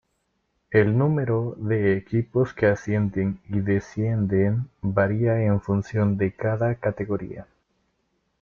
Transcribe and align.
El 0.71 0.97
número 0.97 1.55
de 1.59 1.95
equipos 1.95 2.55
que 2.55 2.65
ascienden 2.65 3.39
y 3.49 3.59
descienden 3.59 4.67
varía 4.81 5.43
en 5.43 5.61
función 5.61 6.17
de 6.17 6.31
cada 6.33 6.73
categoría. 6.73 7.45